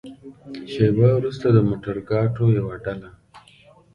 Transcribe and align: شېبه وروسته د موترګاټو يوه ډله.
شېبه 0.71 1.07
وروسته 1.17 1.47
د 1.51 1.57
موترګاټو 1.69 2.45
يوه 2.59 2.75
ډله. 2.83 3.09